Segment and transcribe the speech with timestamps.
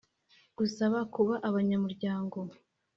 [0.57, 2.37] Gusaba kuba abanyamuryango